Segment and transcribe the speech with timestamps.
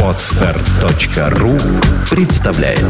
[0.00, 1.58] Отстар.ру
[2.10, 2.84] представляет.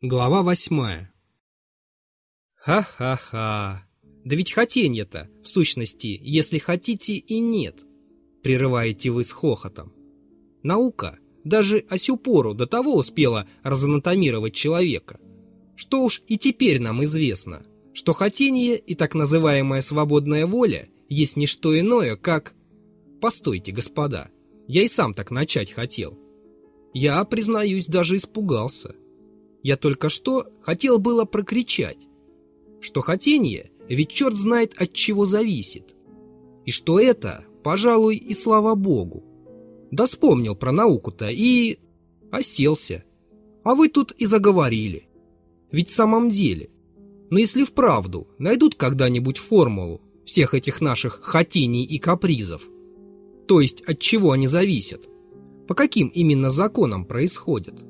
[0.00, 1.12] Глава восьмая.
[2.54, 3.86] Ха-ха-ха.
[4.02, 7.76] Да ведь хотенье-то, в сущности, если хотите и нет,
[8.42, 9.92] прерываете вы с хохотом.
[10.62, 15.18] Наука даже осю пору до того успела разанатомировать человека,
[15.76, 17.62] что уж и теперь нам известно,
[17.92, 22.54] что хотение и так называемая свободная воля есть не что иное, как...
[23.20, 24.30] Постойте, господа,
[24.66, 26.18] я и сам так начать хотел.
[26.94, 28.94] Я, признаюсь, даже испугался.
[29.62, 31.98] Я только что хотел было прокричать,
[32.80, 35.96] что хотение ведь черт знает от чего зависит.
[36.64, 39.24] И что это, пожалуй, и слава богу.
[39.90, 41.78] Да вспомнил про науку-то и...
[42.30, 43.04] оселся.
[43.62, 45.08] А вы тут и заговорили.
[45.70, 46.70] Ведь в самом деле.
[47.30, 52.62] Но если вправду найдут когда-нибудь формулу всех этих наших хотений и капризов,
[53.46, 55.08] то есть от чего они зависят,
[55.66, 57.84] по каким именно законам происходят,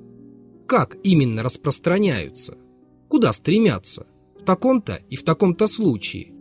[0.67, 2.59] как именно распространяются,
[3.09, 4.07] куда стремятся,
[4.39, 6.33] в таком-то и в таком-то случае,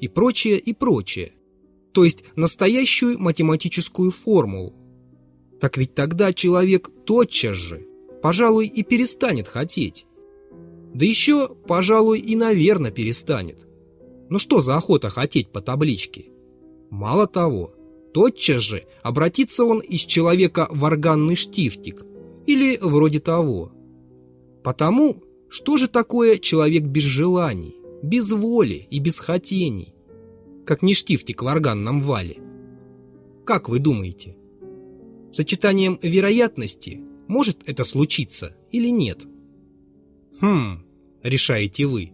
[0.00, 1.32] и прочее, и прочее,
[1.94, 4.74] то есть настоящую математическую формулу.
[5.60, 7.86] Так ведь тогда человек тотчас же,
[8.20, 10.04] пожалуй, и перестанет хотеть.
[10.92, 13.66] Да еще, пожалуй, и, наверное, перестанет.
[14.28, 16.26] Ну что за охота хотеть по табличке?
[16.90, 17.74] Мало того,
[18.12, 22.04] тотчас же обратится он из человека в органный штифтик,
[22.46, 23.72] или вроде того.
[24.64, 29.93] Потому что же такое человек без желаний, без воли и без хотений?
[30.66, 32.38] Как не штифтик в органном вале.
[33.44, 34.36] Как вы думаете?
[35.32, 39.26] Сочетанием вероятности может это случиться или нет?
[40.40, 40.84] Хм,
[41.22, 42.12] решаете вы.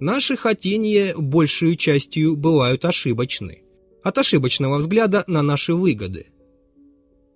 [0.00, 3.62] Наши хотения большей частью бывают ошибочны.
[4.02, 6.26] От ошибочного взгляда на наши выгоды.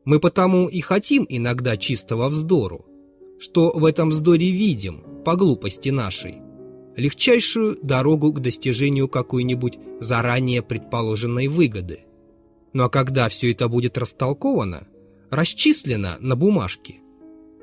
[0.04, 2.86] Мы потому и хотим иногда чистого вздору,
[3.38, 6.38] что в этом вздоре видим, по глупости нашей,
[6.98, 12.00] легчайшую дорогу к достижению какой-нибудь заранее предположенной выгоды.
[12.72, 14.88] Ну а когда все это будет растолковано,
[15.30, 16.96] расчислено на бумажке,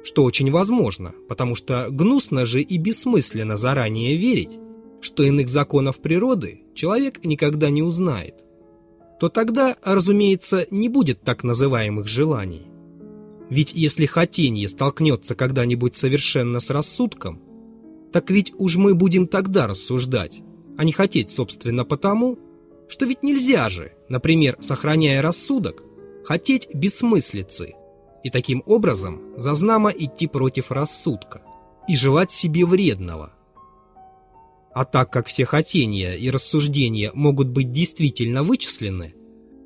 [0.04, 4.58] что очень возможно, потому что гнусно же и бессмысленно заранее верить,
[5.02, 8.36] что иных законов природы человек никогда не узнает,
[9.20, 12.68] то тогда, разумеется, не будет так называемых желаний.
[13.50, 17.42] Ведь если хотение столкнется когда-нибудь совершенно с рассудком,
[18.16, 20.42] так ведь уж мы будем тогда рассуждать,
[20.78, 22.40] а не хотеть, собственно, потому,
[22.88, 25.84] что ведь нельзя же, например, сохраняя рассудок,
[26.24, 27.74] хотеть бессмыслицы
[28.24, 31.42] и таким образом зазнамо идти против рассудка
[31.90, 33.34] и желать себе вредного.
[34.74, 39.14] А так как все хотения и рассуждения могут быть действительно вычислены,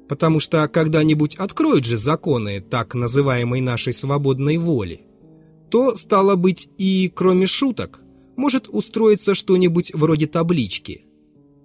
[0.08, 5.02] потому что когда-нибудь откроют же законы так называемой нашей свободной воли,
[5.70, 8.02] то, стало быть, и кроме шуток,
[8.40, 11.06] может устроиться что-нибудь вроде таблички.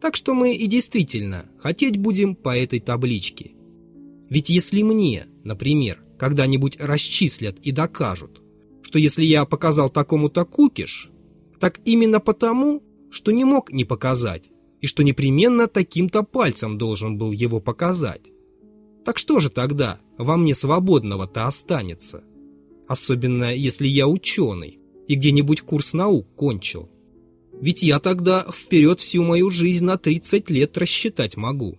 [0.01, 3.53] Так что мы и действительно хотеть будем по этой табличке.
[4.29, 8.43] Ведь если мне, например, когда-нибудь расчислят и докажут,
[8.83, 11.11] что если я показал такому-то кукиш,
[11.61, 14.43] так именно потому, что не мог не показать,
[14.81, 18.33] и что непременно таким-то пальцем должен был его показать,
[19.05, 22.25] так что же тогда во мне свободного-то останется?
[22.89, 26.89] Особенно если я ученый и где-нибудь курс наук кончил.
[27.61, 31.79] Ведь я тогда вперед всю мою жизнь на 30 лет рассчитать могу.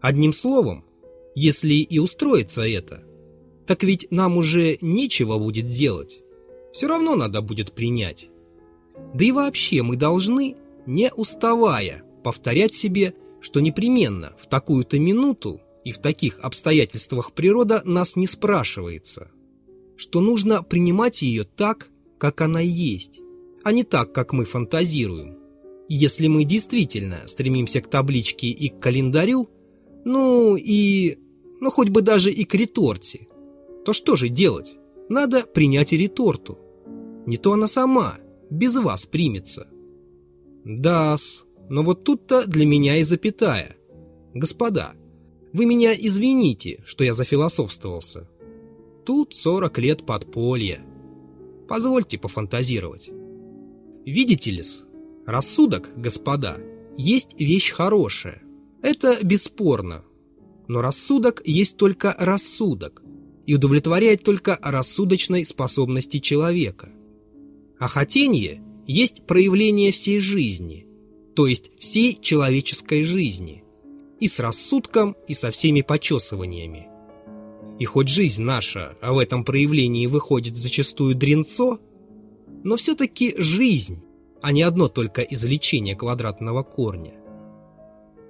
[0.00, 0.84] Одним словом,
[1.34, 3.02] если и устроится это,
[3.66, 6.20] так ведь нам уже нечего будет делать.
[6.72, 8.28] Все равно надо будет принять.
[9.14, 10.56] Да и вообще мы должны,
[10.86, 18.16] не уставая, повторять себе, что непременно в такую-то минуту и в таких обстоятельствах природа нас
[18.16, 19.30] не спрашивается,
[19.96, 21.90] что нужно принимать ее так,
[22.24, 23.20] как она есть,
[23.64, 25.36] а не так, как мы фантазируем.
[25.90, 29.50] Если мы действительно стремимся к табличке и к календарю,
[30.06, 31.18] ну и...
[31.60, 33.28] ну хоть бы даже и к реторте,
[33.84, 34.74] то что же делать?
[35.10, 36.58] Надо принять и реторту.
[37.26, 38.16] Не то она сама,
[38.48, 39.68] без вас примется.
[40.64, 43.76] Да-с, но вот тут-то для меня и запятая.
[44.32, 44.94] Господа,
[45.52, 48.30] вы меня извините, что я зафилософствовался.
[49.04, 50.86] Тут 40 лет подполья.
[51.68, 53.10] Позвольте пофантазировать.
[54.04, 54.62] Видите ли,
[55.26, 56.58] рассудок, господа,
[56.96, 58.42] есть вещь хорошая.
[58.82, 60.04] Это бесспорно.
[60.68, 63.02] Но рассудок есть только рассудок
[63.46, 66.90] и удовлетворяет только рассудочной способности человека.
[67.78, 70.86] А хотение есть проявление всей жизни,
[71.34, 73.64] то есть всей человеческой жизни,
[74.20, 76.88] и с рассудком, и со всеми почесываниями.
[77.78, 81.80] И хоть жизнь наша а в этом проявлении выходит зачастую дренцо,
[82.62, 84.02] но все-таки жизнь,
[84.42, 87.14] а не одно только извлечение квадратного корня.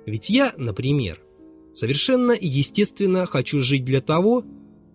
[0.07, 1.21] Ведь я, например,
[1.75, 4.45] совершенно естественно хочу жить для того,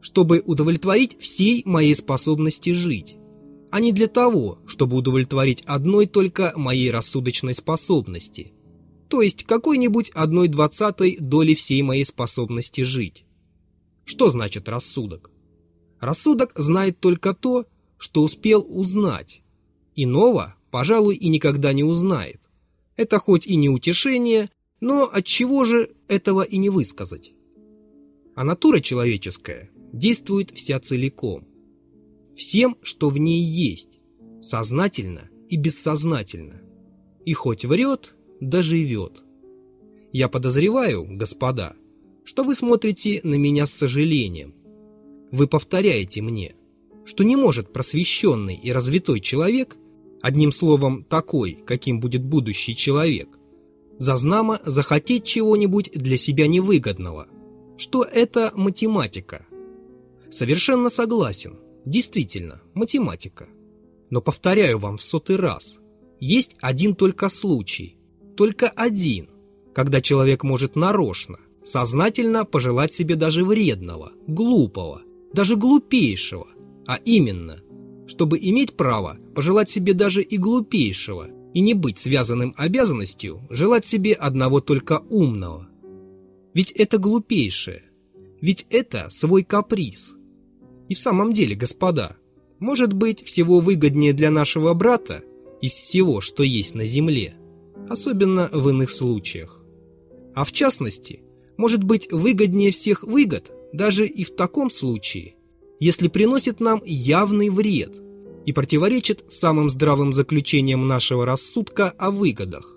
[0.02, 3.18] чтобы удовлетворить всей моей способности жить,
[3.72, 8.54] а не для того, чтобы удовлетворить одной только моей рассудочной способности,
[9.10, 13.26] то есть какой-нибудь одной двадцатой доли всей моей способности жить.
[14.10, 15.30] Что значит рассудок?
[16.00, 17.68] Рассудок знает только то,
[18.00, 19.44] что успел узнать.
[19.96, 22.42] Иного, пожалуй, и никогда не узнает.
[22.96, 24.50] Это хоть и не утешение,
[24.82, 27.34] но от чего же этого и не высказать?
[28.34, 31.48] А натура человеческая действует вся целиком.
[32.36, 34.00] Всем, что в ней есть,
[34.42, 36.64] сознательно и бессознательно.
[37.26, 39.22] И хоть врет, да живет.
[40.12, 41.76] Я подозреваю, господа,
[42.24, 44.54] что вы смотрите на меня с сожалением.
[45.32, 46.56] Вы повторяете мне,
[47.06, 49.78] что не может просвещенный и развитой человек,
[50.22, 53.40] одним словом, такой, каким будет будущий человек,
[53.98, 57.28] зазнамо захотеть чего-нибудь для себя невыгодного,
[57.78, 59.46] что это математика.
[60.30, 63.48] Совершенно согласен, действительно, математика.
[64.10, 65.78] Но повторяю вам в сотый раз,
[66.20, 67.98] есть один только случай,
[68.36, 69.30] только один,
[69.74, 71.40] когда человек может нарочно,
[71.70, 75.02] сознательно пожелать себе даже вредного, глупого,
[75.34, 76.48] даже глупейшего,
[76.88, 77.62] а именно,
[78.08, 84.14] чтобы иметь право пожелать себе даже и глупейшего– и не быть связанным обязанностью желать себе
[84.14, 85.68] одного только умного.
[86.54, 87.84] Ведь это глупейшее,
[88.42, 90.16] ведь это свой каприз.
[90.88, 92.18] И в самом деле, господа,
[92.60, 95.24] может быть всего выгоднее для нашего брата
[95.62, 97.36] из всего, что есть на земле,
[97.88, 99.62] особенно в иных случаях.
[100.36, 101.22] А в частности,
[101.60, 105.36] может быть выгоднее всех выгод даже и в таком случае,
[105.80, 108.02] если приносит нам явный вред–
[108.50, 112.76] и противоречит самым здравым заключениям нашего рассудка о выгодах,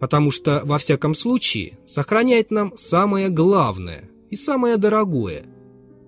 [0.00, 5.44] потому что, во всяком случае, сохраняет нам самое главное и самое дорогое,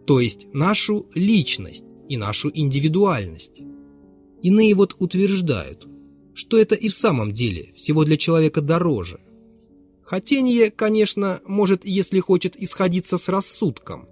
[0.07, 3.63] то есть нашу личность и нашу индивидуальность.
[4.43, 5.87] Иные вот утверждают,
[6.35, 9.21] что это и в самом деле всего для человека дороже.
[10.07, 14.09] Хотение, конечно, может, если хочет, исходиться с рассудком,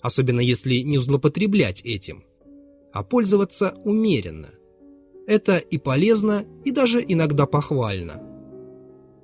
[0.00, 2.24] особенно если не злоупотреблять этим–
[2.96, 4.48] а пользоваться умеренно.
[5.26, 8.22] Это и полезно, и даже иногда похвально.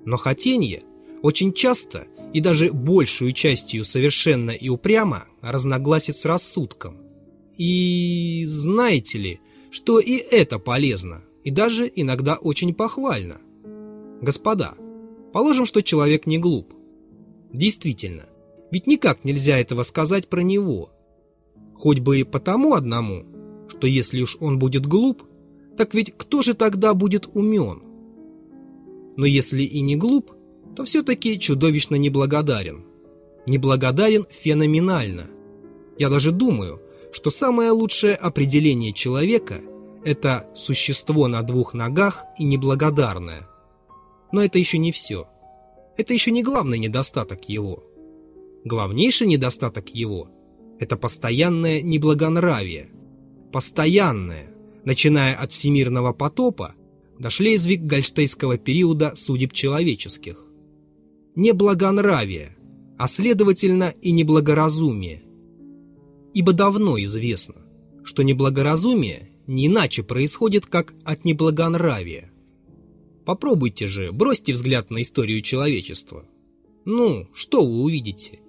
[0.05, 0.83] Но хотение
[1.23, 6.97] очень часто и даже большую частью совершенно и упрямо разногласит с рассудком.
[7.57, 9.39] И знаете ли,
[9.71, 13.41] что и это полезно, и даже иногда очень похвально.
[14.21, 14.75] Господа,
[15.33, 16.73] положим, что человек не глуп.
[17.51, 18.23] Действительно,
[18.71, 20.91] ведь никак нельзя этого сказать про него.
[21.75, 23.23] Хоть бы и потому одному,
[23.67, 25.23] что если уж он будет глуп,
[25.75, 27.81] так ведь кто же тогда будет умен?
[29.17, 30.31] Но если и не глуп,
[30.75, 32.85] то все-таки чудовищно неблагодарен.
[33.45, 35.27] Неблагодарен феноменально.
[35.97, 39.61] Я даже думаю, что самое лучшее определение человека–
[40.03, 43.47] это существо на двух ногах и неблагодарное.
[44.33, 45.27] Но это еще не все.
[45.95, 47.83] Это еще не главный недостаток его.
[48.65, 50.27] Главнейший недостаток его–
[50.79, 52.89] это постоянное неблагонравие–
[53.53, 54.51] постоянное,
[54.83, 56.73] начиная от всемирного потопа
[57.19, 60.43] до шлезвиг-гольштейского периода судеб человеческих.
[61.35, 62.57] Не благонравие,
[62.97, 65.23] а следовательно и неблагоразумие.
[66.33, 67.55] Ибо давно известно,
[68.03, 72.32] что неблагоразумие не иначе происходит, как от неблагонравия.
[73.25, 76.25] Попробуйте же, бросьте взгляд на историю человечества.
[76.85, 78.39] Ну, что вы увидите?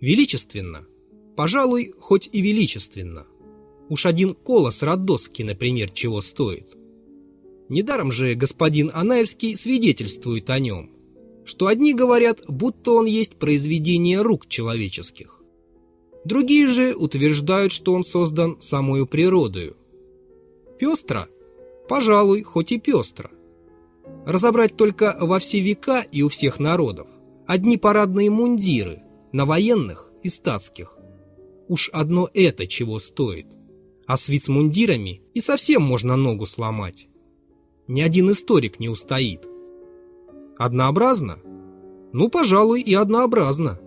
[0.00, 0.86] Величественно?
[1.36, 3.26] Пожалуй, хоть и величественно–
[3.88, 6.76] Уж один колос Родоски, например, чего стоит.
[7.68, 10.90] Недаром же господин Анаевский свидетельствует о нем,
[11.44, 15.42] что одни говорят, будто он есть произведение рук человеческих.
[16.24, 19.76] Другие же утверждают, что он создан самою природою.
[20.78, 21.28] Пестро?
[21.88, 23.30] Пожалуй, хоть и пестро.
[24.28, 27.08] Разобрать только во все века и у всех народов.
[27.48, 30.96] Одни парадные мундиры, на военных и статских.
[31.66, 33.58] Уж одно это чего стоит
[34.08, 37.08] а с вицмундирами и совсем можно ногу сломать.
[37.88, 39.42] Ни один историк не устоит.
[40.56, 41.38] Однообразно?
[42.14, 43.78] Ну, пожалуй, и однообразно.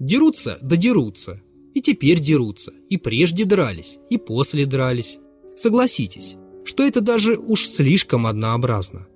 [0.00, 1.40] Дерутся, да дерутся.
[1.74, 5.18] И теперь дерутся, и прежде дрались, и после дрались.
[5.56, 9.06] Согласитесь, что это даже уж слишком однообразно.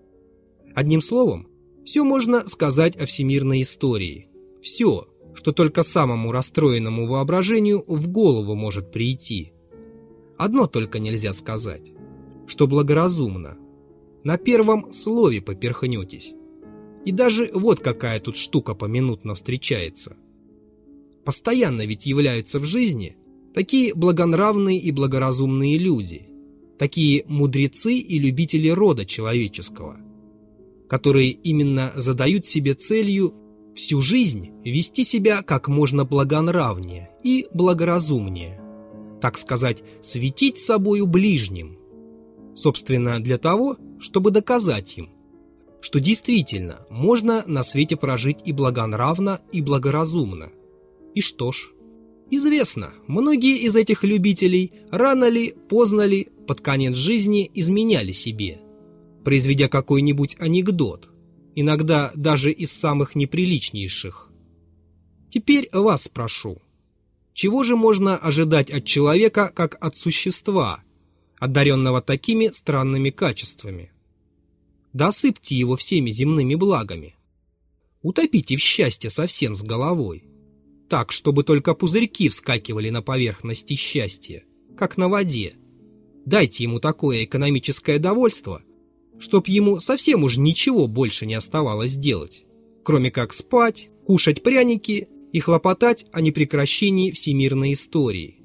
[0.74, 1.48] Одним словом,
[1.84, 4.28] все можно сказать о всемирной истории.
[4.62, 9.52] Все, что только самому расстроенному воображению в голову может прийти.
[10.36, 11.92] Одно только нельзя сказать,
[12.46, 13.56] что благоразумно.
[14.22, 16.34] На первом слове поперхнетесь.
[17.04, 20.16] И даже вот какая тут штука поминутно встречается.
[21.24, 23.16] Постоянно ведь являются в жизни
[23.54, 26.28] такие благонравные и благоразумные люди,
[26.78, 29.98] такие мудрецы и любители рода человеческого,
[30.90, 33.32] которые именно задают себе целью
[33.76, 38.61] всю жизнь вести себя как можно благонравнее и благоразумнее,
[39.23, 41.78] так сказать, светить собою ближним,
[42.56, 45.11] собственно, для того, чтобы доказать им,
[45.80, 50.50] что действительно можно на свете прожить и благонравно, и благоразумно.
[51.14, 51.70] И что ж,
[52.30, 58.61] известно, многие из этих любителей рано ли, поздно ли, под конец жизни изменяли себе,
[59.24, 61.10] произведя какой-нибудь анекдот,
[61.54, 64.30] иногда даже из самых неприличнейших.
[65.30, 66.60] Теперь вас спрошу,
[67.32, 70.82] чего же можно ожидать от человека, как от существа,
[71.38, 73.92] одаренного такими странными качествами?
[74.92, 77.16] Досыпьте его всеми земными благами.
[78.02, 80.24] Утопите в счастье совсем с головой.
[80.88, 84.42] Так, чтобы только пузырьки вскакивали на поверхности счастья,
[84.76, 85.54] как на воде.
[86.26, 88.62] Дайте ему такое экономическое довольство,
[89.20, 92.44] чтоб ему совсем уж ничего больше не оставалось делать,
[92.82, 98.40] кроме как спать, кушать пряники и хлопотать о непрекращении всемирной истории.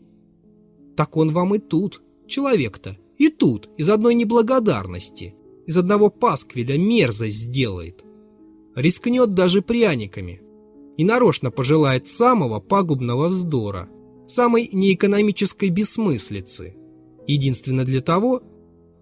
[0.98, 7.38] Так он вам и тут, человек-то, и тут, из одной неблагодарности, из одного пасквиля мерзость
[7.38, 8.03] сделает.
[8.75, 10.41] Рискнет даже пряниками.
[10.98, 13.89] И нарочно пожелает самого пагубного вздора,
[14.27, 16.75] самой неэкономической бессмыслицы.
[17.27, 18.41] Единственно для того,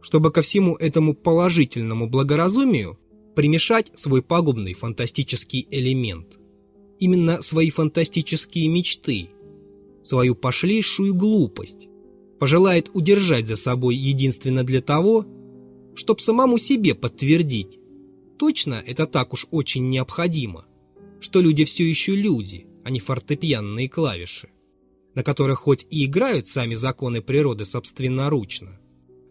[0.03, 2.99] чтобы ко всему этому положительному благоразумию
[3.35, 6.37] примешать свой пагубный фантастический элемент.
[6.99, 9.29] Именно свои фантастические мечты,
[10.03, 11.87] свою пошлейшую глупость,
[12.37, 15.25] пожелает удержать за собой единственно для того,
[15.95, 17.79] чтобы самому себе подтвердить.
[18.37, 20.65] Точно это так уж очень необходимо,
[21.21, 24.49] что люди все еще люди, а не фортепианные клавиши,
[25.15, 28.81] на которых хоть и играют сами законы природы собственноручно,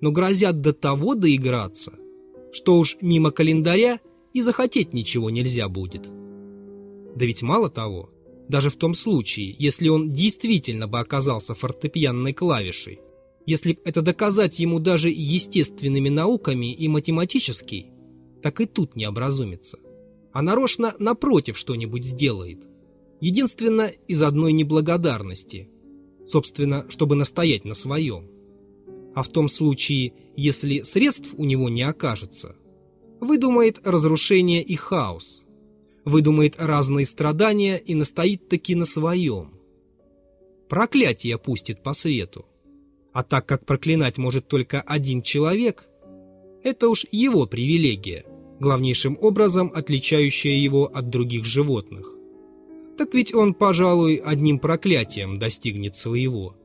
[0.03, 1.95] но грозят до того доиграться,
[2.53, 4.01] что уж мимо календаря
[4.35, 6.11] и захотеть ничего нельзя будет.
[7.15, 8.11] Да ведь мало того,
[8.49, 13.01] даже в том случае, если он действительно бы оказался фортепианной клавишей,
[13.47, 17.87] если это доказать ему даже естественными науками и математически,
[18.43, 19.79] так и тут не образумится.
[20.33, 22.59] А нарочно напротив что-нибудь сделает.
[23.21, 25.69] Единственно из одной неблагодарности.
[26.27, 28.32] Собственно, чтобы настоять на своем.
[29.15, 32.57] А в том случае, если средств у него не окажется,
[33.21, 35.43] выдумает разрушение и хаос,
[36.05, 39.53] выдумает разные страдания и настоит таки на своем.
[40.69, 42.47] Проклятие пустит по свету.
[43.13, 45.87] А так как проклинать может только один человек,
[46.65, 48.25] это уж его привилегия,
[48.59, 52.17] главнейшим образом отличающая его от других животных.
[52.97, 56.57] Так ведь он, пожалуй, одним проклятием достигнет своего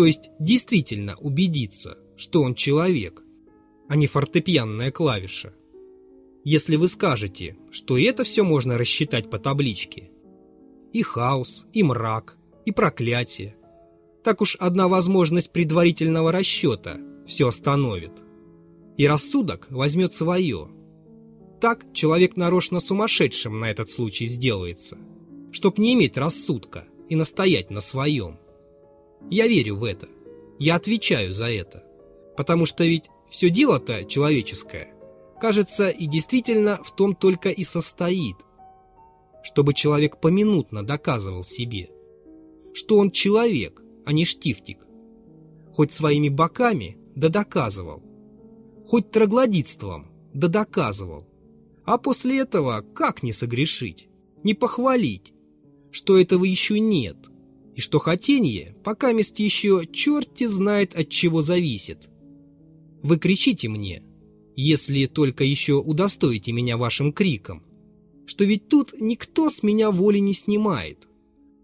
[0.00, 3.22] то есть действительно убедиться, что он человек,
[3.86, 5.52] а не фортепианная клавиша.
[6.42, 10.10] Если вы скажете, что это все можно рассчитать по табличке,
[10.94, 13.56] и хаос, и мрак, и проклятие,
[14.24, 18.12] так уж одна возможность предварительного расчета все остановит.
[18.96, 20.70] И рассудок возьмет свое.
[21.60, 24.96] Так человек нарочно сумасшедшим на этот случай сделается,
[25.52, 28.38] чтоб не иметь рассудка и настоять на своем.
[29.28, 30.08] Я верю в это.
[30.58, 31.84] Я отвечаю за это.
[32.36, 34.94] Потому что ведь все дело-то человеческое,
[35.40, 38.36] кажется, и действительно в том только и состоит,
[39.42, 41.90] чтобы человек поминутно доказывал себе,
[42.74, 44.86] что он человек, а не штифтик.
[45.72, 48.02] Хоть своими боками, да доказывал.
[48.86, 51.26] Хоть троглодитством, да доказывал.
[51.84, 54.08] А после этого как не согрешить,
[54.42, 55.32] не похвалить,
[55.90, 57.16] что этого еще нет,
[57.74, 62.08] и что хотение пока мест еще черти знает от чего зависит.
[63.02, 64.02] Вы кричите мне,
[64.56, 67.62] если только еще удостоите меня вашим криком,
[68.26, 71.08] что ведь тут никто с меня воли не снимает,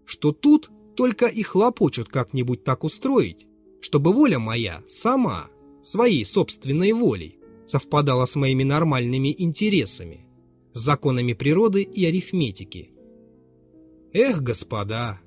[0.05, 3.45] что тут только и хлопочут как-нибудь так устроить,
[3.81, 5.49] чтобы воля моя сама,
[5.83, 10.25] своей собственной волей, совпадала с моими нормальными интересами,
[10.73, 12.91] с законами природы и арифметики.
[14.13, 15.21] Эх, господа,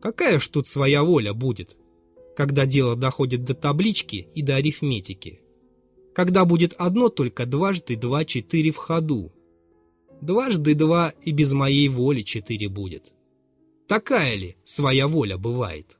[0.00, 1.76] какая ж тут своя воля будет,
[2.36, 5.40] когда дело доходит до таблички и до арифметики.
[6.14, 9.30] Когда будет одно только дважды два четыре в ходу.
[10.20, 13.12] Дважды два и без моей воли четыре будет.
[13.86, 15.96] Такая ли своя воля бывает?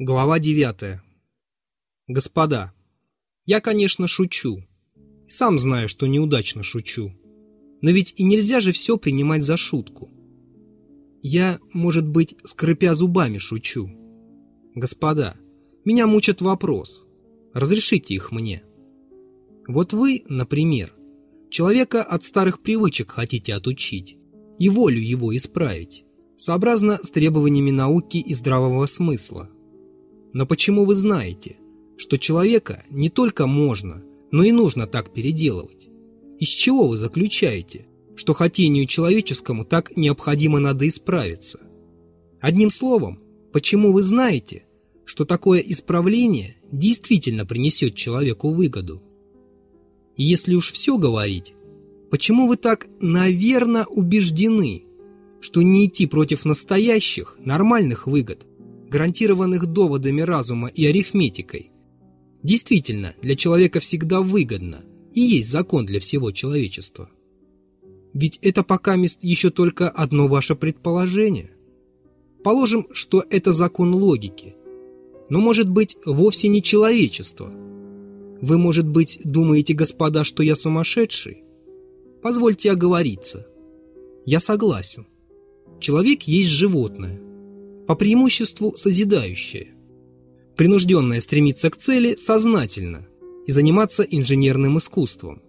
[0.00, 0.98] Глава 9.
[2.08, 2.72] Господа,
[3.46, 4.64] я, конечно, шучу.
[5.28, 7.12] Сам знаю, что неудачно шучу.
[7.80, 10.10] Но ведь и нельзя же все принимать за шутку.
[11.22, 13.88] Я, может быть, скрипя зубами шучу.
[14.74, 15.36] Господа,
[15.84, 17.06] меня мучит вопрос.
[17.52, 18.64] Разрешите их мне.
[19.68, 20.92] Вот вы, например,
[21.50, 24.16] человека от старых привычек хотите отучить
[24.58, 26.02] и волю его исправить,
[26.36, 29.53] сообразно с требованиями науки и здравого смысла.
[30.34, 31.56] Но почему вы знаете,
[31.96, 35.88] что человека не только можно, но и нужно так переделывать?
[36.40, 37.86] Из чего вы заключаете,
[38.16, 41.60] что хотению человеческому так необходимо надо исправиться?
[42.40, 43.20] Одним словом,
[43.52, 44.64] почему вы знаете,
[45.04, 49.04] что такое исправление действительно принесет человеку выгоду?
[50.16, 51.54] И если уж все говорить,
[52.10, 54.82] почему вы так, наверное, убеждены,
[55.40, 58.44] что не идти против настоящих, нормальных выгод–
[58.88, 61.70] гарантированных доводами разума и арифметикой.
[62.42, 67.10] Действительно, для человека всегда выгодно, и есть закон для всего человечества.
[68.12, 71.50] Ведь это пока мест еще только одно ваше предположение.
[72.44, 74.54] Положим, что это закон логики.
[75.30, 77.50] Но может быть вовсе не человечество.
[78.40, 81.42] Вы, может быть, думаете, господа, что я сумасшедший?
[82.22, 83.46] Позвольте оговориться.
[84.26, 85.06] Я согласен.
[85.80, 87.20] Человек есть животное–
[87.86, 89.74] по преимуществу созидающее.
[90.56, 93.06] Принужденное стремиться к цели сознательно
[93.46, 95.42] и заниматься инженерным искусством.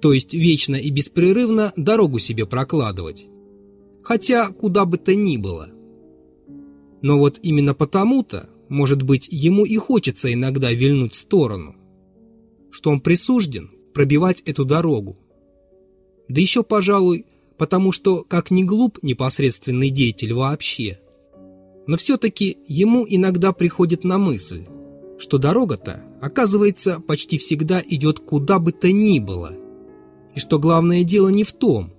[0.00, 3.26] То есть вечно и беспрерывно дорогу себе прокладывать.
[4.02, 5.70] Хотя куда бы то ни было.
[7.02, 11.76] Но вот именно потому-то, может быть, ему и хочется иногда вильнуть в сторону.
[12.70, 15.18] Что он присужден пробивать эту дорогу.
[16.28, 17.26] Да еще, пожалуй,
[17.58, 20.98] потому что, как ни глуп непосредственный деятель вообще,
[21.86, 24.66] но все-таки ему иногда приходит на мысль,
[25.18, 29.52] что дорога-то, оказывается, почти всегда идет куда бы то ни было,
[30.34, 31.92] и что главное дело не в том,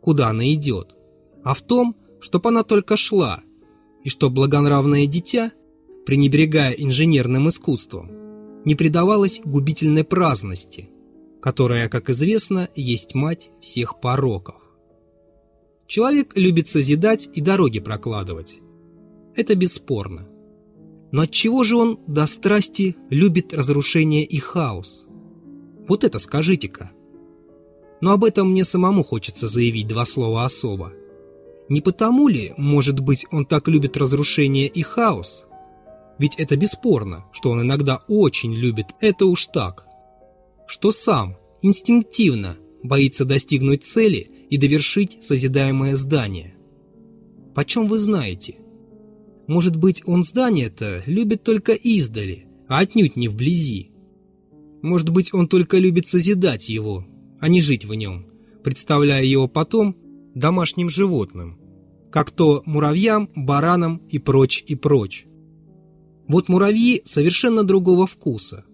[0.00, 0.94] куда она идет,
[1.42, 3.42] а в том, чтобы она только шла,
[4.02, 5.52] и что благонравное дитя,
[6.06, 8.10] пренебрегая инженерным искусством,
[8.64, 10.88] не предавалось губительной праздности,
[11.40, 14.56] которая, как известно, есть мать всех пороков.
[15.86, 18.58] Человек любит созидать и дороги прокладывать,
[19.36, 20.28] это бесспорно.
[21.12, 25.04] Но от чего же он до страсти любит разрушение и хаос?
[25.86, 26.90] Вот это скажите-ка.
[28.00, 30.92] Но об этом мне самому хочется заявить два слова особо.
[31.68, 35.46] Не потому ли, может быть, он так любит разрушение и хаос?
[36.18, 39.86] Ведь это бесспорно, что он иногда очень любит, это уж так.
[40.66, 46.54] Что сам, инстинктивно, боится достигнуть цели и довершить созидаемое здание.
[47.54, 48.56] Почем вы знаете?
[49.46, 53.90] Может быть, он здание-то любит только издали, а отнюдь не вблизи.
[54.82, 57.06] Может быть, он только любит созидать его,
[57.40, 58.26] а не жить в нем,
[58.62, 59.96] представляя его потом
[60.34, 61.58] домашним животным,
[62.10, 65.26] как то муравьям, баранам и прочь и прочь.
[66.26, 68.64] Вот муравьи совершенно другого вкуса.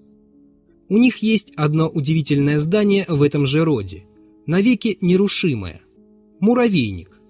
[0.89, 4.05] У них есть одно удивительное здание в этом же роде,
[4.47, 5.81] навеки нерушимое–
[6.41, 7.21] муравейник.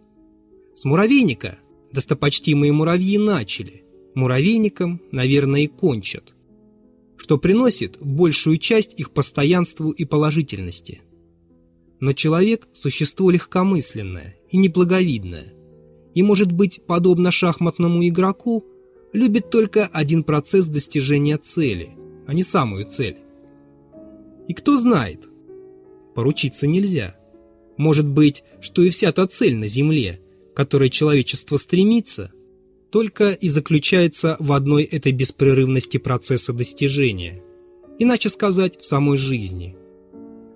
[0.77, 1.59] С муравейника
[1.93, 6.35] достопочтимые муравьи начали, муравейником, наверное, и кончат,
[7.17, 11.03] что приносит большую часть их постоянству и положительности.
[12.01, 15.53] Но человек– существо легкомысленное и неблаговидное,
[16.15, 18.65] и, может быть, подобно шахматному игроку,
[19.13, 21.91] любит только один процесс достижения цели,
[22.27, 23.19] а не самую цель.
[24.49, 25.29] И кто знает,
[26.15, 27.17] поручиться нельзя.
[27.77, 30.21] Может быть, что и вся та цель на Земле–
[30.61, 32.33] которой человечество стремится,
[32.91, 37.43] только и заключается в одной этой беспрерывности процесса достижения,
[37.99, 39.75] иначе сказать, в самой жизни,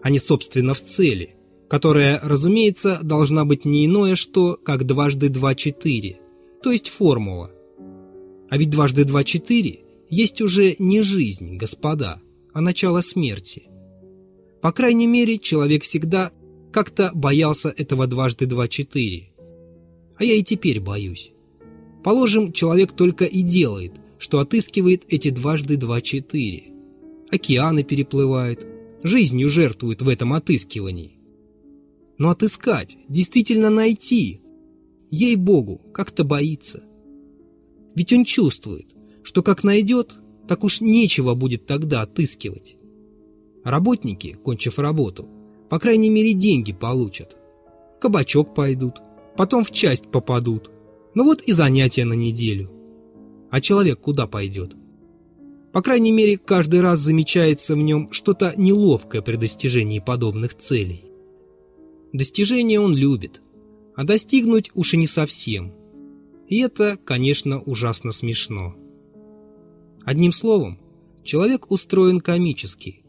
[0.03, 1.37] а не собственно в цели,
[1.71, 6.19] которая, разумеется, должна быть не иное что, как дважды два четыре,
[6.63, 7.51] то есть формула.
[8.51, 12.21] А ведь дважды два четыре есть уже не жизнь, господа,
[12.53, 13.69] а начало смерти.
[14.61, 16.31] По крайней мере, человек всегда
[16.75, 19.31] как-то боялся этого дважды два четыре–
[20.17, 21.33] а я и теперь боюсь.
[22.03, 26.73] Положим, человек только и делает, что отыскивает эти дважды два-четыре.
[27.31, 28.67] Океаны переплывает,
[29.03, 31.19] жизнью жертвует в этом отыскивании.
[32.19, 34.41] Но отыскать, действительно найти,
[35.11, 36.83] ей-богу, как-то боится.
[37.95, 38.87] Ведь он чувствует,
[39.23, 42.77] что как найдет, так уж нечего будет тогда отыскивать.
[43.65, 45.29] Работники, кончив работу,
[45.71, 47.37] по крайней мере деньги получат.
[48.01, 48.97] кабачок пойдут,
[49.37, 50.71] потом в часть попадут.
[51.15, 52.71] Ну вот и занятия на неделю.
[53.51, 54.75] А человек куда пойдет?
[55.73, 61.05] По крайней мере, каждый раз замечается в нем что-то неловкое при достижении подобных целей.
[62.13, 63.43] Достижения он любит,
[63.97, 65.75] а достигнуть уж и не совсем.
[66.47, 68.77] И это, конечно, ужасно смешно.
[70.05, 70.79] Одним словом,
[71.25, 73.03] человек устроен комически.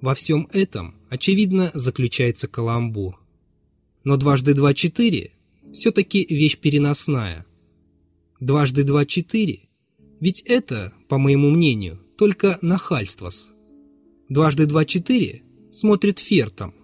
[0.00, 3.18] Во всем этом, очевидно, заключается каламбур.
[4.04, 5.32] Но дважды два– четыре–
[5.76, 7.44] все-таки вещь переносная.
[8.40, 9.60] Дважды два– четыре–
[10.20, 13.50] ведь это, по моему мнению, только нахальство-с.
[14.30, 16.74] Дважды два– четыре смотрит фертом.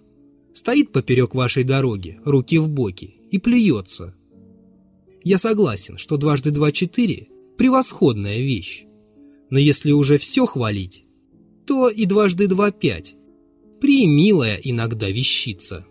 [0.53, 4.15] Стоит поперек вашей дороги, руки в боки, и плюется.
[5.25, 8.85] Я согласен, что дважды два– четыре– превосходная вещь.
[9.49, 11.05] Но если уже все хвалить,
[11.67, 13.15] то и дважды два пять.
[13.81, 15.87] Примилая иногда вещица.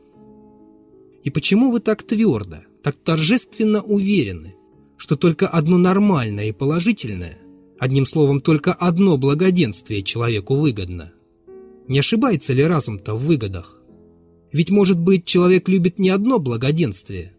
[1.24, 4.56] И почему вы так твердо, так торжественно уверены,
[4.98, 7.38] что только одно нормальное и положительное,
[7.80, 11.14] одним словом, только одно благоденствие человеку выгодно?
[11.88, 13.82] Не ошибается ли разум-то в выгодах?
[14.52, 17.34] Ведь, может быть, человек любит не одно благоденствие.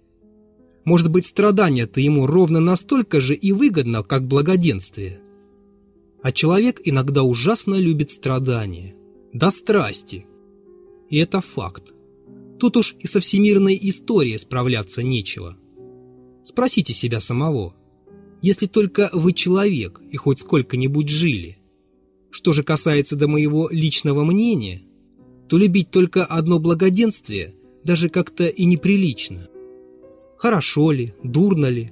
[0.84, 5.20] Может быть, страдание-то ему ровно настолько же и выгодно, как благоденствие.
[6.22, 8.94] А человек иногда ужасно любит страдания.
[9.32, 10.26] До страсти.
[11.10, 11.92] И это факт.
[12.62, 15.56] Тут уж и со всемирной историей справляться нечего.
[16.44, 17.74] Спросите себя самого.
[18.40, 21.58] Если только вы человек и хоть сколько-нибудь жили.
[22.30, 24.84] Что же касается до моего личного мнения,
[25.48, 29.48] то любить только одно благоденствие даже как-то и неприлично.
[30.38, 31.90] Хорошо ли, дурно ли,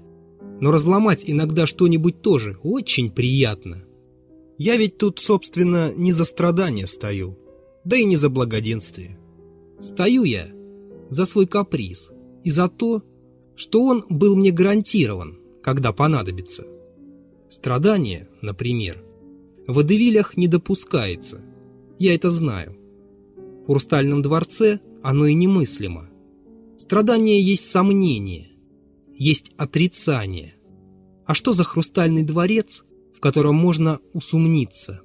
[0.61, 3.83] но разломать иногда что-нибудь тоже очень приятно.
[4.56, 7.37] Я ведь тут, собственно, не за страдания стою,
[7.85, 9.18] да и не за благоденствие.
[9.80, 10.48] Стою я
[11.11, 12.11] за свой каприз
[12.42, 13.03] и за то,
[13.57, 16.64] что он был мне гарантирован, когда понадобится.
[17.51, 19.05] Страдание, например,
[19.66, 21.42] в Эдевилях не допускается.
[21.99, 22.77] Я это знаю.
[23.62, 26.09] В Хрустальном дворце оно и немыслимо.
[26.79, 28.53] Страдание есть сомнение,
[29.14, 30.55] есть отрицание.
[31.27, 32.85] А что за Хрустальный дворец–
[33.20, 35.03] в котором можно усомниться.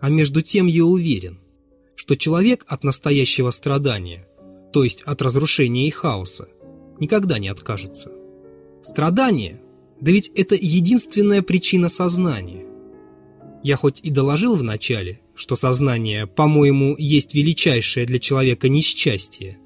[0.00, 1.38] А между тем я уверен,
[1.94, 4.25] что человек от настоящего страдания,
[4.72, 6.48] то есть от разрушения и хаоса,
[6.98, 8.10] никогда не откажется.
[8.82, 9.60] Страдание,
[10.00, 12.66] да ведь это единственная причина сознания.
[13.62, 19.58] Я хоть и доложил вначале, что сознание, по-моему, есть величайшее для человека несчастье,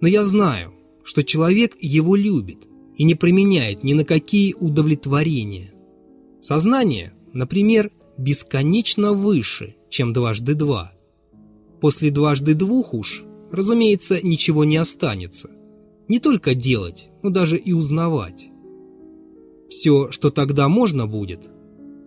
[0.00, 5.72] но я знаю, что человек его любит и не применяет ни на какие удовлетворения.
[6.42, 10.92] Сознание, например, бесконечно выше, чем дважды два.
[11.80, 15.50] После дважды двух уж, разумеется, ничего не останется.
[16.08, 18.48] Не только делать, но даже и узнавать.
[19.68, 21.40] Все, что тогда можно будет,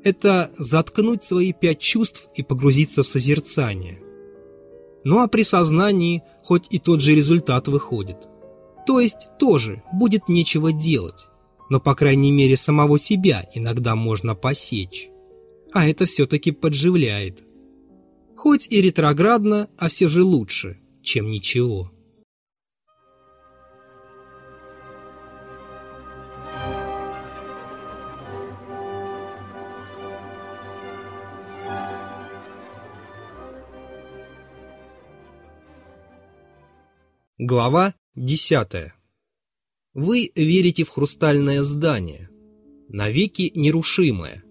[0.04, 4.00] это заткнуть свои пять чувств и погрузиться в созерцание.
[5.04, 8.18] Ну а при сознании хоть и тот же результат выходит.
[8.88, 11.30] То есть тоже будет нечего делать
[11.70, 15.10] но, по крайней мере, самого себя иногда можно посечь.
[15.72, 17.44] А это все-таки подживляет.
[18.36, 21.92] Хоть и ретроградно, а все же лучше, чем ничего.
[37.38, 38.94] Глава десятая
[39.94, 42.30] вы верите в хрустальное здание,
[42.90, 44.44] навеки нерушимое,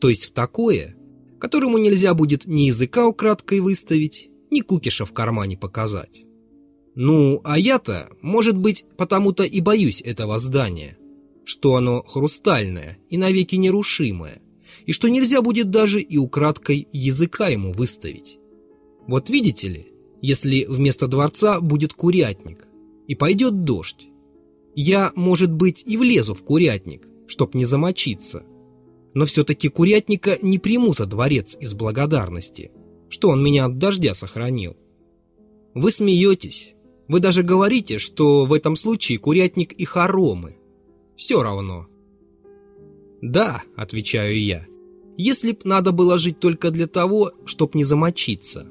[0.00, 0.96] то есть в такое,
[1.38, 6.24] которому нельзя будет ни языка украдкой выставить, ни кукиша в кармане показать.
[6.94, 10.98] Ну, а я-то, может быть, потому-то и боюсь этого здания,
[11.44, 14.42] что оно хрустальное и навеки нерушимое,
[14.86, 18.38] и что нельзя будет даже и украдкой языка ему выставить.
[19.06, 22.66] Вот видите ли, если вместо дворца будет курятник,
[23.06, 24.08] и пойдет дождь,
[24.74, 28.44] я, может быть, и влезу в курятник, чтоб не замочиться.
[29.14, 32.70] Но все-таки курятника не приму за дворец из благодарности,
[33.10, 34.76] что он меня от дождя сохранил.
[35.74, 36.74] Вы смеетесь.
[37.08, 40.56] Вы даже говорите, что в этом случае курятник и хоромы.
[41.16, 41.88] Все равно.
[43.20, 44.66] Да, отвечаю я,
[45.18, 48.66] если б надо было жить только для того, чтоб не замочиться.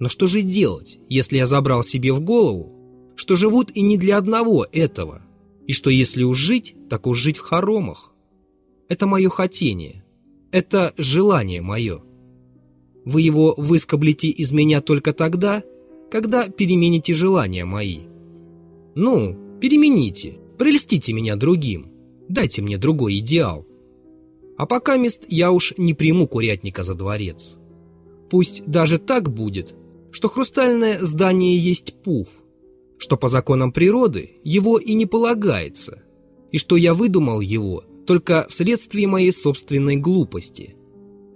[0.00, 2.74] Но что же делать, если я забрал себе в голову,
[3.14, 5.22] что живут и не для одного этого,
[5.66, 8.10] и что если уж жить, так уж жить в хоромах?
[8.88, 10.04] Это мое хотение,
[10.50, 12.02] это желание мое.
[13.04, 15.62] Вы его выскоблите из меня только тогда,
[16.10, 18.00] когда перемените желания мои.
[18.94, 21.92] Ну, перемените, прелестите меня другим,
[22.28, 23.66] дайте мне другой идеал.
[24.56, 27.54] А пока мест я уж не приму курятника за дворец.
[28.28, 29.74] Пусть даже так будет,
[30.10, 32.28] что хрустальное здание есть пуф,
[32.98, 36.02] что по законам природы его и не полагается,
[36.52, 40.76] и что я выдумал его только вследствие моей собственной глупости,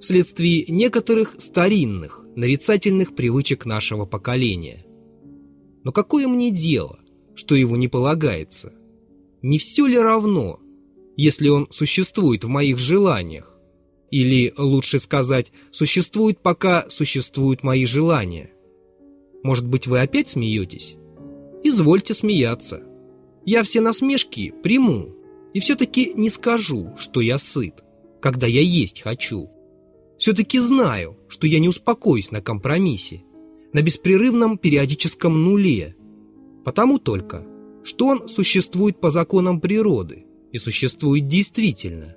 [0.04, 4.84] вследствие некоторых старинных, нарицательных привычек нашего поколения.
[5.82, 6.98] Но какое мне дело,
[7.34, 8.74] что его не полагается?
[9.40, 10.60] Не все ли равно,
[11.16, 13.56] если он существует в моих желаниях?
[14.10, 18.52] Или, лучше сказать, существует, пока существуют мои желания?
[19.42, 20.96] Может быть, вы опять смеетесь?
[21.62, 22.82] Извольте смеяться.
[23.46, 25.16] Я все насмешки приму
[25.54, 27.82] и все-таки не скажу, что я сыт,
[28.20, 29.53] когда я есть хочу.
[30.18, 33.24] Все-таки знаю, что я не успокоюсь на компромиссе,
[33.72, 35.96] на беспрерывном периодическом нуле,
[36.64, 37.46] потому только,
[37.82, 42.16] что он существует по законам природы и существует действительно.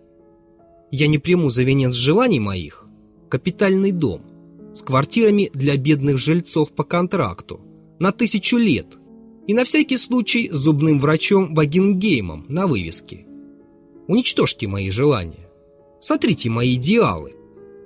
[0.91, 2.88] Я не приму за венец желаний моих
[3.29, 4.21] капитальный дом–
[4.77, 7.60] с квартирами для бедных жильцов по контракту
[7.99, 8.86] на тысячу лет
[9.47, 13.25] и на всякий случай зубным врачом Вагенгеймом на вывеске.
[14.07, 15.49] Уничтожьте мои желания,
[15.99, 17.33] сотрите мои идеалы,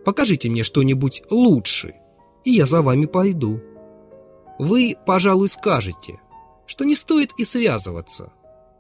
[0.06, 1.96] покажите мне что-нибудь лучше,
[2.44, 3.62] и я за вами пойду.
[4.60, 6.20] Вы, пожалуй, скажете,
[6.66, 8.34] что не стоит и связываться,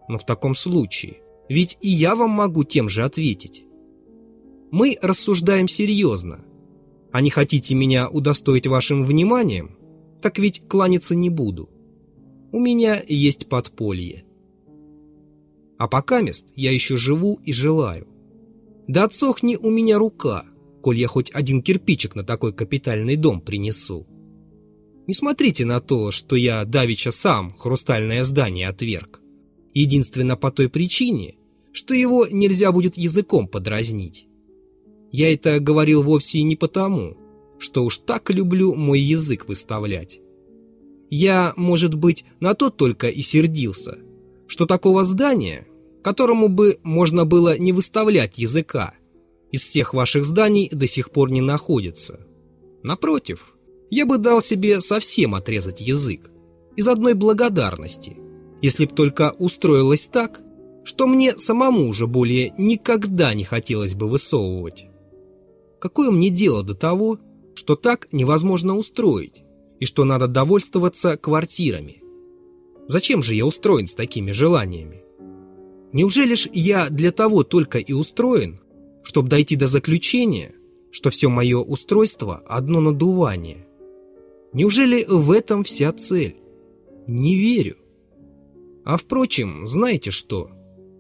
[0.08, 3.66] но в таком случае, ведь и я вам могу тем же ответить.
[4.72, 6.46] Мы рассуждаем серьезно–
[7.12, 9.78] а не хотите меня удостоить вашим вниманием,
[10.22, 11.70] так ведь кланяться не буду.
[12.52, 14.26] У меня есть подполье.
[15.78, 18.08] А пока мест я еще живу и желаю.
[18.88, 20.46] Да отсохни у меня рука,
[20.82, 24.08] коль я хоть один кирпичик на такой капитальный дом принесу.
[25.08, 29.22] Не смотрите на то, что я давеча сам хрустальное здание отверг.
[29.74, 31.36] Единственно по той причине,
[31.72, 34.28] что его нельзя будет языком подразнить.
[35.12, 37.17] Я это говорил вовсе не потому,
[37.60, 40.20] что уж так люблю мой язык выставлять.
[41.10, 44.00] Я, может быть, на то только и сердился,
[44.48, 45.67] что такого здания,
[46.04, 48.94] которому бы можно было не выставлять языка,
[49.52, 52.26] из всех ваших зданий до сих пор не находится.
[52.84, 53.56] Напротив,
[53.90, 56.32] я бы дал себе совсем отрезать язык,
[56.76, 58.18] из одной благодарности,
[58.62, 60.42] если б только устроилось так,
[60.84, 64.88] что мне самому уже более никогда не хотелось бы высовывать.
[65.80, 67.20] Какое мне дело до того,
[67.54, 69.44] что так невозможно устроить,
[69.80, 72.02] и что надо довольствоваться квартирами?
[72.88, 75.04] Зачем же я устроен с такими желаниями?
[75.92, 78.61] Неужели ж я для того только и устроен,
[79.04, 80.54] чтобы дойти до заключения,
[80.92, 83.68] что все мое устройство– одно надувание?
[84.54, 86.36] Неужели в этом вся цель?
[87.08, 87.78] Не верю.
[88.84, 90.52] А впрочем, знаете что?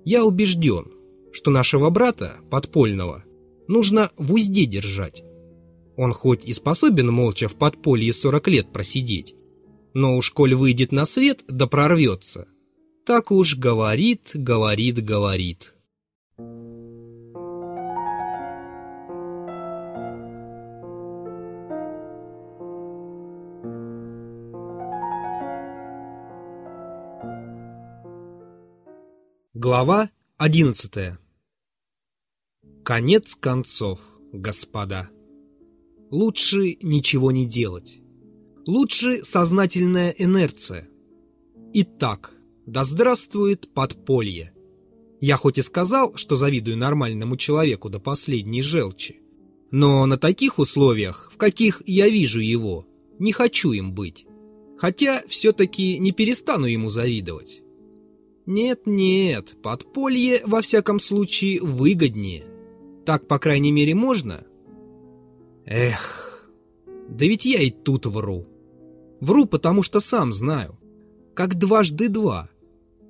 [0.05, 0.85] Я убежден,
[1.31, 3.23] что нашего брата, подпольного,
[3.67, 5.23] нужно в узде держать.
[5.97, 9.35] Он хоть и способен молча в подполье 40 лет просидеть,
[9.93, 12.47] но уж коль выйдет на свет, да прорвется.
[13.05, 15.73] Так уж говорит, говорит, говорит.
[29.63, 31.19] Глава одиннадцатая
[32.83, 33.99] Конец концов,
[34.33, 35.11] господа.
[36.09, 37.99] Лучше ничего не делать.
[38.65, 40.89] Лучше сознательная инерция.
[41.75, 42.33] Итак,
[42.65, 44.51] да здравствует подполье.
[45.19, 49.21] Я хоть и сказал, что завидую нормальному человеку до последней желчи,
[49.69, 52.87] но на таких условиях, в каких я вижу его,
[53.19, 54.25] не хочу им быть.
[54.79, 57.61] Хотя все-таки не перестану ему завидовать.
[58.45, 62.45] Нет-нет, подполье во всяком случае выгоднее.
[63.05, 64.43] Так, по крайней мере, можно?
[65.65, 66.49] Эх,
[67.09, 68.47] да ведь я и тут вру.
[69.19, 70.77] Вру, потому что сам знаю,
[71.35, 72.49] как дважды два,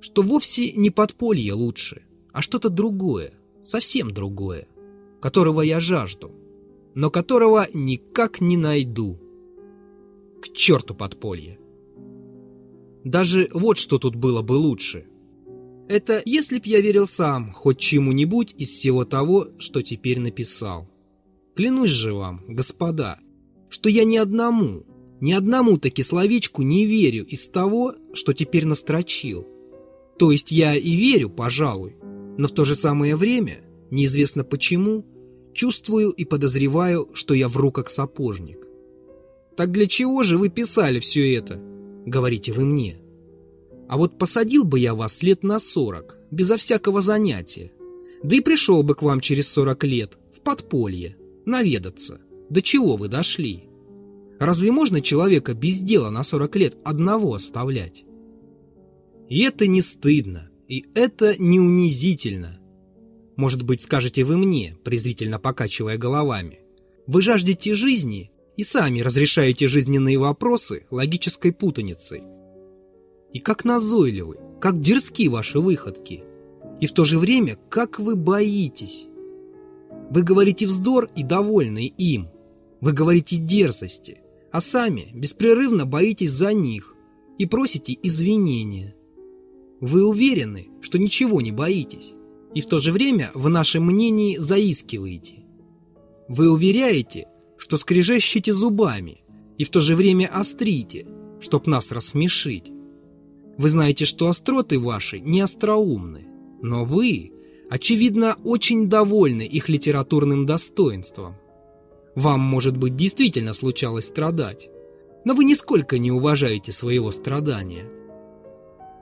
[0.00, 4.68] что вовсе не подполье лучше, а что-то другое, совсем другое,
[5.20, 6.32] которого я жажду,
[6.94, 9.18] но которого никак не найду.
[10.42, 11.58] К черту подполье.
[13.04, 15.06] Даже вот что тут было бы лучше.
[15.92, 20.88] Это если б я верил сам хоть чему-нибудь из всего того, что теперь написал.
[21.54, 23.18] Клянусь же вам, господа,
[23.68, 24.84] что я ни одному,
[25.20, 29.46] ни одному таки словечку не верю из того, что теперь настрочил.
[30.18, 31.94] То есть я и верю, пожалуй,
[32.38, 35.04] но в то же самое время, неизвестно почему,
[35.52, 38.66] чувствую и подозреваю, что я вру как сапожник.
[39.58, 41.60] Так для чего же вы писали все это?
[42.06, 43.01] Говорите вы мне.
[43.92, 47.72] А вот посадил бы я вас лет на сорок, безо всякого занятия.
[48.22, 52.18] Да и пришел бы к вам через сорок лет, в подполье, наведаться.
[52.48, 53.68] До чего вы дошли?
[54.40, 58.02] Разве можно человека без дела на сорок лет одного оставлять?
[59.28, 62.58] И это не стыдно, и это не унизительно.
[63.36, 66.60] Может быть, скажете вы мне, презрительно покачивая головами.
[67.06, 72.22] Вы жаждете жизни и сами разрешаете жизненные вопросы логической путаницей.
[73.32, 76.24] И как назойливы, как дерзки ваши выходки.
[76.80, 79.08] И в то же время, как вы боитесь.
[80.10, 82.28] Вы говорите вздор и довольны им.
[82.80, 86.94] Вы говорите дерзости, а сами беспрерывно боитесь за них
[87.38, 88.94] и просите извинения.
[89.80, 92.14] Вы уверены, что ничего не боитесь,
[92.54, 95.44] и в то же время в нашем мнении заискиваете.
[96.28, 99.22] Вы уверяете, что скрежещете зубами,
[99.58, 101.06] и в то же время острите,
[101.40, 102.72] чтоб нас рассмешить.
[103.58, 106.26] Вы знаете, что остроты ваши не остроумны,
[106.62, 107.32] но вы,
[107.68, 111.36] очевидно, очень довольны их литературным достоинством.
[112.14, 114.68] Вам, может быть, действительно случалось страдать,
[115.24, 117.86] но вы нисколько не уважаете своего страдания.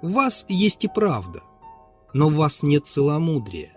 [0.03, 1.43] У вас есть и правда,
[2.13, 3.73] но у вас нет целомудрия.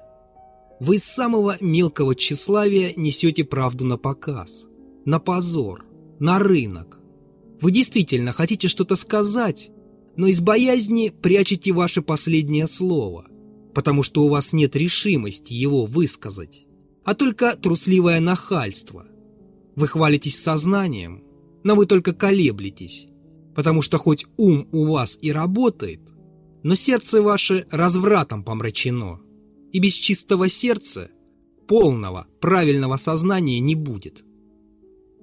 [0.80, 4.66] Вы из самого мелкого тщеславия несете правду на показ,
[5.06, 5.86] на позор,
[6.20, 7.00] на рынок.
[7.62, 9.70] Вы действительно хотите что-то сказать,
[10.16, 13.28] но из боязни прячете ваше последнее слово,
[13.74, 16.66] потому что у вас нет решимости его высказать,
[17.04, 19.08] а только трусливое нахальство.
[19.76, 21.24] Вы хвалитесь сознанием,
[21.64, 23.08] но вы только колеблетесь,
[23.56, 26.02] потому что хоть ум у вас и работает,
[26.62, 29.20] но сердце ваше развратом помрачено,
[29.72, 31.10] и без чистого сердца
[31.68, 34.24] полного, правильного сознания не будет.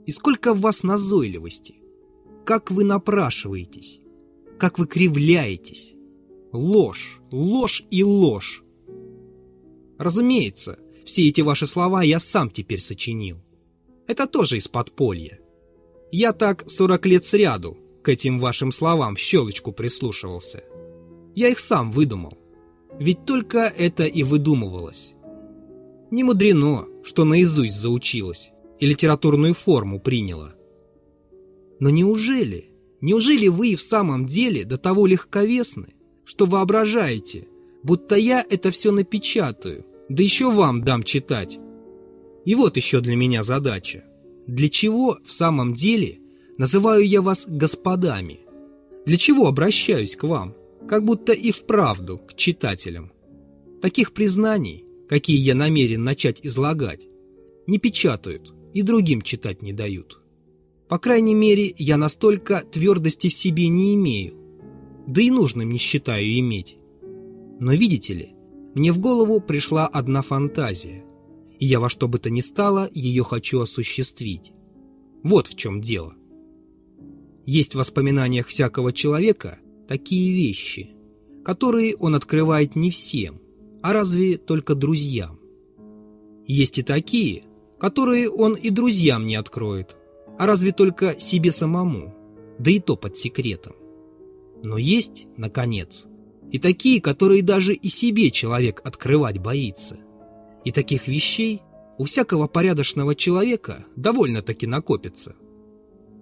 [0.06, 1.76] И сколько в вас назойливости,
[2.44, 3.99] как вы напрашиваетесь,
[4.60, 5.94] как вы кривляетесь.
[6.52, 8.62] Ложь, ложь и ложь.
[9.98, 13.38] Разумеется, все эти ваши слова я сам теперь сочинил.
[14.06, 15.40] Это тоже из подполья.
[16.12, 20.62] Я так сорок лет сряду к этим вашим словам в щелочку прислушивался.
[21.34, 22.36] Я их сам выдумал.
[22.98, 25.14] Ведь только это и выдумывалось.
[26.10, 30.54] Не мудрено, что наизусть заучилась и литературную форму приняла.
[31.78, 32.69] Но неужели
[33.00, 37.48] Неужели вы и в самом деле до того легковесны, что воображаете,
[37.82, 41.58] будто я это все напечатаю, да еще вам дам читать?
[42.44, 44.04] И вот еще для меня задача.
[44.46, 46.18] Для чего в самом деле
[46.58, 48.40] называю я вас господами?
[49.06, 50.54] Для чего обращаюсь к вам,
[50.88, 53.12] как будто и вправду к читателям?
[53.80, 57.06] Таких признаний, какие я намерен начать излагать,
[57.66, 60.19] не печатают и другим читать не дают.
[60.90, 64.34] По крайней мере, я настолько твердости в себе не имею.
[65.06, 66.78] Да и нужным не считаю иметь.
[67.60, 68.34] Но видите ли,
[68.74, 71.04] мне в голову пришла одна фантазия,
[71.60, 74.52] и я во что бы то ни стало ее хочу осуществить.
[75.22, 76.14] Вот в чем дело.
[77.46, 80.90] Есть в воспоминаниях всякого человека такие вещи,
[81.44, 83.40] которые он открывает не всем,
[83.80, 85.38] а разве только друзьям.
[86.46, 87.44] Есть и такие,
[87.78, 89.96] которые он и друзьям не откроет,
[90.40, 92.14] а разве только себе самому,
[92.58, 93.74] да и то под секретом.
[94.62, 96.04] Но есть, наконец,
[96.50, 99.98] и такие, которые даже и себе человек открывать боится.
[100.64, 101.60] И таких вещей
[101.98, 105.36] у всякого порядочного человека довольно-таки накопится.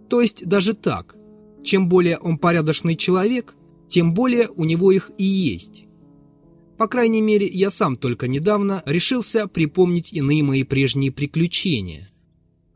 [0.09, 1.15] То есть даже так,
[1.63, 3.55] чем более он порядочный человек,
[3.89, 5.85] тем более у него их и есть.
[6.77, 12.11] По крайней мере, я сам только недавно решился припомнить иные мои прежние приключения–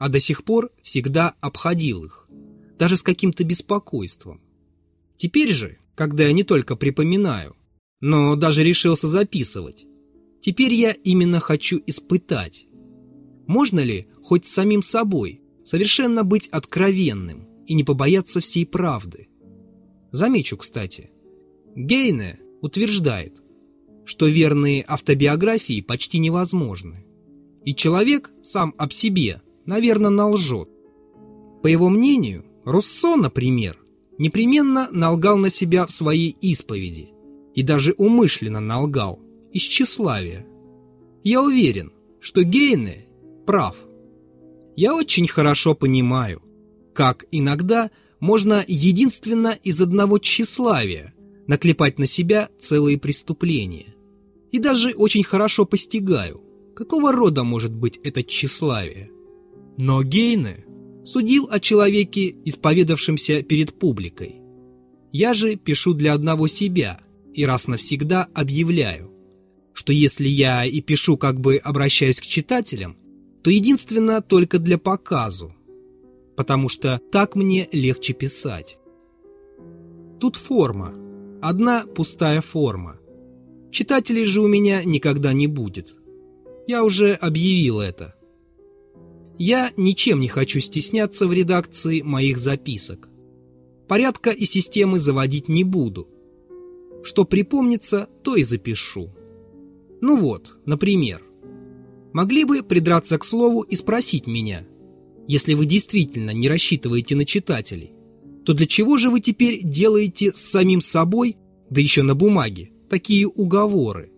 [0.03, 2.27] а до сих пор всегда обходил их,
[2.77, 4.41] даже с каким-то беспокойством.
[5.17, 7.55] Теперь же, когда я не только припоминаю,
[8.01, 9.87] но даже решился записывать,
[10.41, 12.67] теперь я именно хочу испытать,
[13.47, 19.29] можно ли хоть с самим собой совершенно быть откровенным и не побояться всей правды.
[20.11, 21.13] Замечу, кстати,
[21.77, 23.41] Гейне утверждает,
[24.05, 27.07] что верные автобиографии почти невозможны,
[27.65, 30.69] и человек сам об себе– наверное, налжет.
[31.63, 33.79] По его мнению, Руссо, например,
[34.19, 37.11] непременно налгал на себя в своей исповеди,
[37.55, 39.21] И даже умышленно налгал,
[39.53, 40.47] из тщеславия.
[41.23, 43.07] Я уверен, что Гейне
[43.47, 43.77] прав.
[44.75, 46.41] Я очень хорошо понимаю,
[46.95, 47.91] как иногда
[48.21, 51.13] можно единственно из одного тщеславия
[51.47, 53.95] наклепать на себя целые преступления.
[54.53, 56.41] И даже очень хорошо постигаю,
[56.75, 59.11] какого рода может быть это тщеславие.
[59.79, 60.65] Но Гейне
[61.05, 64.43] судил о человеке, исповедавшемся перед публикой.
[65.13, 67.01] Я же пишу для одного себя
[67.35, 69.13] и раз навсегда объявляю,
[69.73, 72.97] что если я и пишу, как бы обращаясь к читателям,
[73.43, 75.55] то единственно только для показу,
[76.37, 78.79] потому что так мне легче писать.
[80.21, 80.95] Тут форма,
[81.43, 82.99] одна пустая форма.
[83.71, 85.97] Читателей же у меня никогда не будет.
[86.67, 88.15] Я уже объявил это.
[89.45, 93.09] Я ничем не хочу стесняться в редакции моих записок.
[93.89, 96.09] Порядка и системы заводить не буду.
[97.03, 99.13] Что припомнится, то и запишу.
[100.01, 101.23] Ну вот, например.
[102.13, 104.65] Могли бы придраться к слову и спросить меня,
[105.27, 107.91] если вы действительно не рассчитываете на читателей,
[108.45, 111.37] то для чего же вы теперь делаете с самим собой,
[111.69, 114.13] да еще на бумаге, такие уговоры?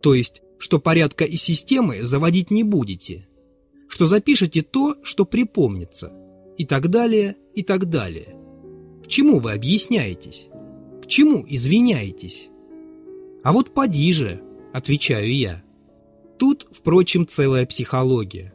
[0.00, 3.26] То есть, что порядка и системы заводить не будете,
[3.92, 6.14] что запишете то, что припомнится,
[6.56, 8.34] и так далее, и так далее.
[9.04, 10.46] К чему вы объясняетесь?
[11.02, 12.48] К чему извиняетесь?
[13.44, 14.40] А вот поди же,
[14.72, 15.62] отвечаю я.
[16.38, 18.54] Тут, впрочем, целая психология.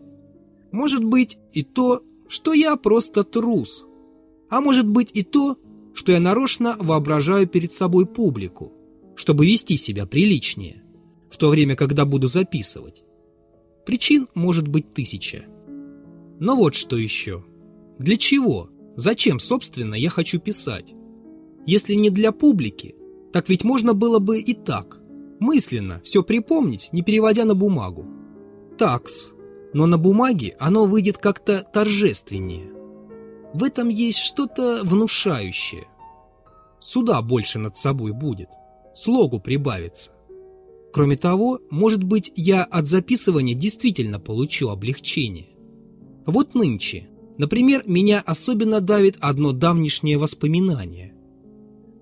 [0.72, 3.86] Может быть и то, что я просто трус.
[4.50, 5.56] А может быть и то,
[5.94, 8.74] что я нарочно воображаю перед собой публику,
[9.16, 10.82] чтобы вести себя приличнее,
[11.30, 13.04] в то время, когда буду записывать.
[13.88, 15.46] Причин может быть тысяча.
[16.42, 17.46] Но вот что еще.
[17.98, 18.68] Для чего?
[18.98, 20.94] Зачем, собственно, я хочу писать?
[21.66, 22.96] Если не для публики,
[23.32, 25.00] так ведь можно было бы и так,
[25.40, 28.06] мысленно все припомнить, не переводя на бумагу.
[28.78, 29.30] Такс,
[29.74, 32.70] но на бумаге оно выйдет как-то торжественнее.
[33.54, 35.88] В этом есть что-то внушающее.
[36.82, 38.50] Суда больше над собой будет,
[38.94, 40.12] слогу прибавится.
[40.94, 45.50] Кроме того, может быть, я от записывания действительно получу облегчение.
[46.26, 51.14] Вот нынче, например, меня особенно давит одно давнишнее воспоминание.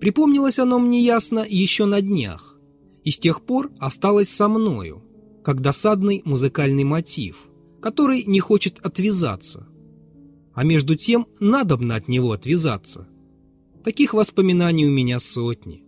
[0.00, 2.58] Припомнилось оно мне ясно еще на днях,
[3.04, 5.02] и с тех пор осталось со мною,
[5.44, 7.38] как досадный музыкальный мотив,
[7.80, 9.68] который не хочет отвязаться.
[10.54, 13.08] А между тем надобно от него отвязаться.
[13.84, 15.84] Таких воспоминаний у меня сотни.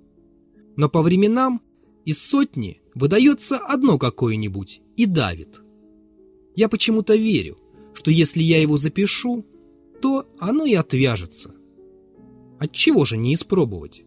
[0.77, 1.61] Но по временам
[2.05, 5.61] из сотни выдается одно какое-нибудь и давит.
[6.57, 7.57] Я почему-то верю,
[7.95, 9.47] что если я его запишу,
[10.03, 11.55] то оно и отвяжется.
[12.59, 14.03] Отчего же не испробовать?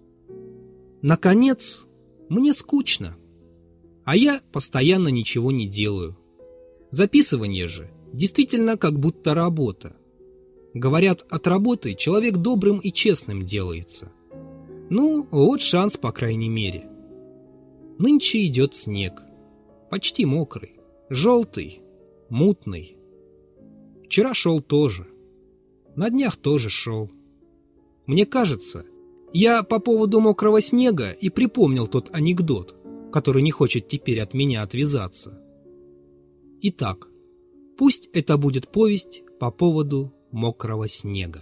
[1.01, 1.85] Наконец,
[2.27, 3.15] мне скучно,
[4.03, 6.17] а я постоянно ничего не делаю.
[6.89, 9.95] Записывание же действительно как будто работа.
[10.73, 14.11] Говорят, от работы человек добрым и честным делается.
[14.89, 16.90] Ну, вот шанс, по крайней мере.
[18.01, 19.21] Нынче идет снег.
[19.91, 20.79] Почти мокрый,
[21.11, 21.83] желтый,
[22.29, 22.97] мутный.
[24.03, 25.05] Вчера шел тоже.
[25.95, 27.11] На днях тоже шел.
[28.07, 28.85] Мне кажется,
[29.33, 32.75] я по поводу мокрого снега и припомнил тот анекдот,
[33.11, 35.39] который не хочет теперь от меня отвязаться.
[36.59, 37.07] Итак,
[37.77, 41.41] пусть это будет повесть по поводу мокрого снега.